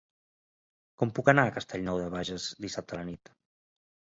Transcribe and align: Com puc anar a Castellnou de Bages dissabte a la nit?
Com 1.01 1.11
puc 1.19 1.29
anar 1.33 1.45
a 1.49 1.53
Castellnou 1.57 2.01
de 2.05 2.09
Bages 2.15 2.49
dissabte 2.67 2.99
a 2.99 3.03
la 3.03 3.07
nit? 3.13 3.35